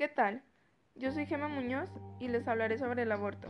¿Qué 0.00 0.08
tal? 0.08 0.40
Yo 0.94 1.12
soy 1.12 1.26
Gema 1.26 1.48
Muñoz 1.48 1.90
y 2.20 2.28
les 2.28 2.48
hablaré 2.48 2.78
sobre 2.78 3.02
el 3.02 3.12
aborto. 3.12 3.48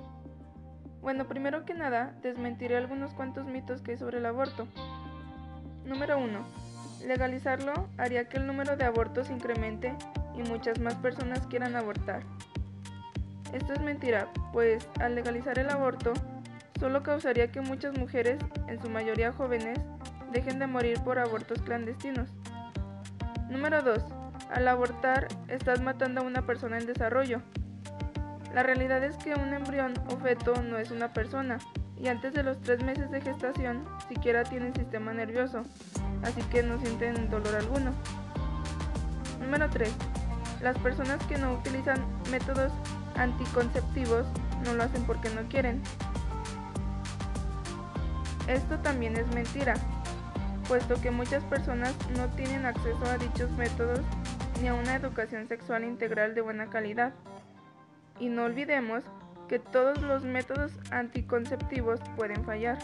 Bueno, 1.00 1.28
primero 1.28 1.64
que 1.64 1.74
nada, 1.74 2.18
desmentiré 2.22 2.76
algunos 2.76 3.14
cuantos 3.14 3.46
mitos 3.46 3.82
que 3.82 3.92
hay 3.92 3.98
sobre 3.98 4.18
el 4.18 4.26
aborto. 4.26 4.66
Número 5.84 6.18
1. 6.18 6.44
Legalizarlo 7.06 7.88
haría 7.98 8.28
que 8.28 8.38
el 8.38 8.48
número 8.48 8.76
de 8.76 8.84
abortos 8.84 9.30
incremente 9.30 9.94
y 10.34 10.42
muchas 10.42 10.80
más 10.80 10.96
personas 10.96 11.46
quieran 11.46 11.76
abortar. 11.76 12.24
Esto 13.52 13.72
es 13.72 13.80
mentira, 13.80 14.26
pues 14.52 14.88
al 14.98 15.14
legalizar 15.14 15.56
el 15.56 15.70
aborto, 15.70 16.14
solo 16.80 17.04
causaría 17.04 17.52
que 17.52 17.60
muchas 17.60 17.96
mujeres, 17.96 18.40
en 18.66 18.82
su 18.82 18.90
mayoría 18.90 19.30
jóvenes, 19.30 19.78
dejen 20.32 20.58
de 20.58 20.66
morir 20.66 20.98
por 21.04 21.20
abortos 21.20 21.62
clandestinos. 21.62 22.28
Número 23.48 23.82
2 23.82 24.19
al 24.50 24.68
abortar, 24.68 25.28
estás 25.48 25.80
matando 25.80 26.20
a 26.20 26.24
una 26.24 26.42
persona 26.46 26.78
en 26.78 26.86
desarrollo. 26.86 27.42
La 28.54 28.62
realidad 28.62 29.04
es 29.04 29.16
que 29.16 29.34
un 29.34 29.52
embrión 29.52 29.94
o 30.08 30.16
feto 30.16 30.60
no 30.62 30.78
es 30.78 30.90
una 30.90 31.12
persona, 31.12 31.58
y 31.96 32.08
antes 32.08 32.32
de 32.32 32.42
los 32.42 32.60
tres 32.60 32.82
meses 32.82 33.10
de 33.10 33.20
gestación 33.20 33.84
siquiera 34.08 34.44
tienen 34.44 34.74
sistema 34.74 35.12
nervioso, 35.12 35.62
así 36.22 36.42
que 36.44 36.62
no 36.62 36.78
sienten 36.80 37.28
dolor 37.30 37.54
alguno. 37.54 37.92
Número 39.40 39.68
3. 39.68 39.92
Las 40.62 40.78
personas 40.78 41.24
que 41.26 41.38
no 41.38 41.54
utilizan 41.54 42.04
métodos 42.30 42.72
anticonceptivos 43.16 44.26
no 44.64 44.74
lo 44.74 44.82
hacen 44.82 45.04
porque 45.04 45.30
no 45.30 45.42
quieren. 45.48 45.82
Esto 48.46 48.78
también 48.78 49.16
es 49.16 49.26
mentira, 49.34 49.74
puesto 50.68 51.00
que 51.00 51.10
muchas 51.10 51.44
personas 51.44 51.94
no 52.16 52.26
tienen 52.30 52.66
acceso 52.66 53.04
a 53.04 53.18
dichos 53.18 53.50
métodos 53.52 54.00
ni 54.60 54.68
a 54.68 54.74
una 54.74 54.94
educación 54.94 55.48
sexual 55.48 55.84
integral 55.84 56.34
de 56.34 56.42
buena 56.42 56.68
calidad. 56.68 57.12
Y 58.18 58.28
no 58.28 58.44
olvidemos 58.44 59.04
que 59.48 59.58
todos 59.58 60.00
los 60.02 60.24
métodos 60.24 60.72
anticonceptivos 60.90 62.00
pueden 62.16 62.44
fallar. 62.44 62.78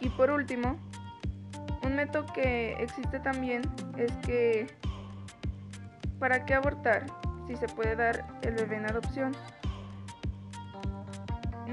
Y 0.00 0.10
por 0.10 0.30
último, 0.30 0.78
un 1.82 1.96
método 1.96 2.26
que 2.32 2.74
existe 2.74 3.18
también 3.20 3.62
es 3.96 4.12
que 4.18 4.66
¿para 6.18 6.44
qué 6.44 6.54
abortar 6.54 7.06
si 7.46 7.56
se 7.56 7.66
puede 7.66 7.96
dar 7.96 8.26
el 8.42 8.54
bebé 8.54 8.76
en 8.76 8.86
adopción? 8.86 9.32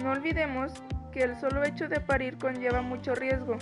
No 0.01 0.11
olvidemos 0.11 0.71
que 1.11 1.23
el 1.23 1.35
solo 1.35 1.63
hecho 1.63 1.87
de 1.87 1.99
parir 1.99 2.37
conlleva 2.37 2.81
mucho 2.81 3.13
riesgo. 3.13 3.57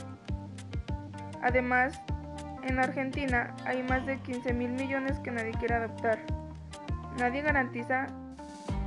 Además, 1.41 2.01
en 2.67 2.79
Argentina 2.79 3.53
hay 3.65 3.83
más 3.83 4.05
de 4.05 4.17
15 4.19 4.53
mil 4.53 4.71
millones 4.71 5.19
que 5.19 5.31
nadie 5.31 5.51
quiere 5.51 5.75
adoptar. 5.75 6.19
Nadie 7.17 7.41
garantiza 7.41 8.07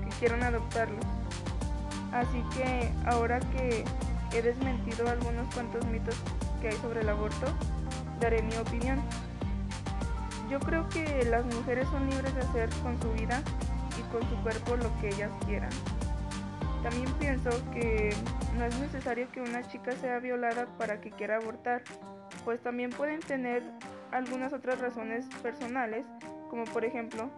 que 0.04 0.10
quieran 0.18 0.42
adoptarlos. 0.42 1.04
Así 2.12 2.42
que 2.54 2.92
ahora 3.06 3.40
que 3.40 3.84
he 4.32 4.42
desmentido 4.42 5.08
algunos 5.08 5.52
cuantos 5.54 5.84
mitos 5.86 6.16
que 6.60 6.68
hay 6.68 6.76
sobre 6.76 7.00
el 7.00 7.08
aborto, 7.08 7.46
daré 8.20 8.42
mi 8.42 8.56
opinión. 8.56 9.00
Yo 10.50 10.60
creo 10.60 10.88
que 10.88 11.24
las 11.24 11.44
mujeres 11.44 11.88
son 11.88 12.08
libres 12.08 12.34
de 12.34 12.40
hacer 12.40 12.70
con 12.82 13.00
su 13.00 13.12
vida 13.12 13.42
y 13.98 14.02
con 14.12 14.22
su 14.28 14.36
cuerpo 14.42 14.76
lo 14.76 14.96
que 15.00 15.08
ellas 15.08 15.30
quieran. 15.44 15.70
También 16.88 17.12
pienso 17.18 17.50
que 17.72 18.14
no 18.56 18.64
es 18.64 18.78
necesario 18.78 19.28
que 19.32 19.40
una 19.40 19.66
chica 19.66 19.90
sea 19.96 20.20
violada 20.20 20.66
para 20.78 21.00
que 21.00 21.10
quiera 21.10 21.34
abortar 21.34 21.82
pues 22.44 22.60
también 22.60 22.90
pueden 22.90 23.18
tener 23.18 23.64
algunas 24.12 24.52
otras 24.52 24.78
razones 24.78 25.26
personales, 25.42 26.06
como 26.48 26.62
por 26.62 26.84
ejemplo, 26.84 27.28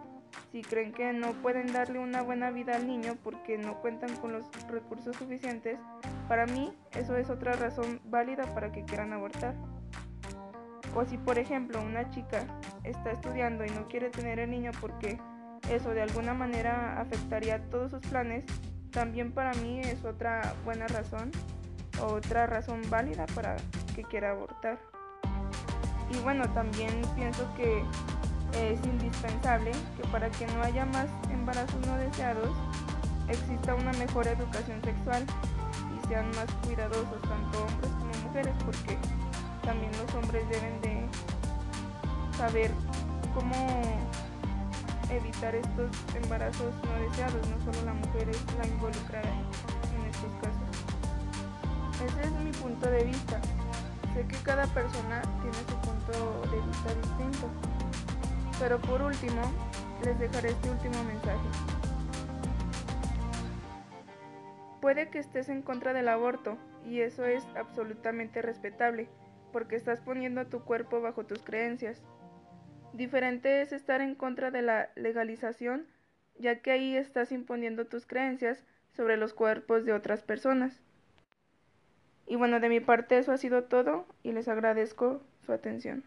si 0.53 0.61
creen 0.61 0.93
que 0.93 1.15
no 1.15 1.33
pueden 1.33 1.73
darle 1.73 1.99
una 1.99 2.21
buena 2.21 2.51
vida 2.51 2.77
al 2.77 2.87
niño 2.87 3.17
porque 3.25 3.57
no 3.57 3.81
cuentan 3.81 4.15
con 4.17 4.33
los 4.33 4.45
recursos 4.69 5.17
suficientes, 5.17 5.79
para 6.29 6.45
mí 6.45 6.71
eso 6.93 7.17
es 7.17 7.31
otra 7.31 7.55
razón 7.55 8.03
válida 8.05 8.45
para 8.55 8.71
que 8.71 8.85
quieran 8.85 9.15
abortar. 9.15 9.55
O 10.95 11.07
si 11.07 11.17
por 11.17 11.39
ejemplo 11.39 11.81
una 11.81 12.11
chica 12.11 12.45
está 12.85 13.13
estudiando 13.13 13.65
y 13.65 13.71
no 13.71 13.89
quiere 13.89 14.11
tener 14.11 14.41
el 14.41 14.51
niño 14.51 14.73
porque 14.79 15.19
eso 15.71 15.95
de 15.95 16.03
alguna 16.03 16.35
manera 16.35 17.01
afectaría 17.01 17.65
todos 17.71 17.93
sus 17.93 18.01
planes, 18.01 18.45
también 18.91 19.33
para 19.33 19.53
mí 19.55 19.81
es 19.81 20.05
otra 20.05 20.55
buena 20.65 20.87
razón 20.89 21.31
o 22.01 22.15
otra 22.15 22.47
razón 22.47 22.83
válida 22.89 23.27
para 23.35 23.57
que 23.95 24.03
quiera 24.05 24.31
abortar. 24.31 24.79
Y 26.11 26.19
bueno, 26.21 26.49
también 26.55 27.03
pienso 27.15 27.47
que 27.55 27.83
es 28.55 28.85
indispensable 28.87 29.73
que 29.97 30.09
para 30.09 30.31
que 30.31 30.47
no 30.47 30.63
haya 30.63 30.87
más 30.87 31.07
embarazos 31.31 31.87
no 31.87 31.97
deseados, 31.97 32.57
exista 33.29 33.75
una 33.75 33.93
mejor 33.93 34.27
educación 34.27 34.83
sexual 34.83 35.25
y 35.97 36.09
sean 36.09 36.31
más 36.31 36.47
cuidadosos 36.65 37.21
tanto 37.23 37.67
hombres 37.67 37.91
como 37.93 38.29
mujeres, 38.29 38.55
porque 38.65 38.99
también 39.65 39.93
los 39.99 40.15
hombres 40.15 40.49
deben 40.49 40.81
de 40.81 41.07
saber 42.39 42.71
cómo 43.35 43.83
evitar 45.19 45.55
estos 45.55 45.91
embarazos 46.15 46.75
no 46.85 47.09
deseados, 47.09 47.49
no 47.49 47.73
solo 47.73 47.85
la 47.85 47.95
mujer 47.95 48.29
es 48.29 48.45
la 48.59 48.67
involucrada 48.67 49.29
en 49.29 50.07
estos 50.07 50.33
casos. 50.43 50.69
Ese 52.05 52.23
es 52.23 52.33
mi 52.33 52.53
punto 52.53 52.91
de 52.91 53.05
vista. 53.05 53.41
Sé 54.15 54.27
que 54.27 54.37
cada 54.43 54.67
persona 54.69 55.23
tiene 55.43 55.59
su 55.69 55.77
punto 55.81 56.43
de 56.51 56.61
vista 56.67 56.95
distinto. 56.95 57.49
Pero 58.59 58.81
por 58.81 59.03
último, 59.03 59.43
les 60.05 60.19
dejaré 60.19 60.51
este 60.51 60.71
último 60.71 61.03
mensaje. 61.05 61.49
Puede 64.81 65.11
que 65.11 65.19
estés 65.19 65.49
en 65.49 65.63
contra 65.63 65.93
del 65.93 66.09
aborto 66.09 66.57
y 66.85 67.01
eso 67.01 67.25
es 67.25 67.45
absolutamente 67.57 68.43
respetable, 68.43 69.09
porque 69.53 69.77
estás 69.77 70.01
poniendo 70.01 70.47
tu 70.47 70.65
cuerpo 70.65 71.01
bajo 71.01 71.25
tus 71.27 71.43
creencias. 71.43 72.03
Diferente 72.93 73.61
es 73.61 73.73
estar 73.73 74.01
en 74.01 74.15
contra 74.15 74.51
de 74.51 74.63
la 74.63 74.91
legalización, 74.97 75.87
ya 76.39 76.61
que 76.61 76.71
ahí 76.71 76.97
estás 76.97 77.33
imponiendo 77.33 77.87
tus 77.87 78.07
creencias 78.07 78.65
sobre 78.97 79.17
los 79.17 79.35
cuerpos 79.35 79.85
de 79.85 79.93
otras 79.93 80.23
personas. 80.23 80.81
Y 82.27 82.37
bueno, 82.37 82.61
de 82.61 82.69
mi 82.69 82.81
parte 82.81 83.19
eso 83.19 83.33
ha 83.33 83.39
sido 83.39 83.65
todo 83.65 84.07
y 84.23 84.33
les 84.33 84.49
agradezco 84.49 85.23
su 85.45 85.53
atención. 85.53 86.05